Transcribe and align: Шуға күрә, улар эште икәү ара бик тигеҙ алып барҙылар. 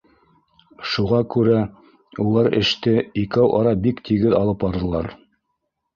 Шуға 0.93 1.19
күрә, 1.35 1.59
улар 2.25 2.49
эште 2.61 2.95
икәү 3.25 3.53
ара 3.61 3.75
бик 3.85 4.05
тигеҙ 4.09 4.37
алып 4.43 4.59
барҙылар. 4.65 5.15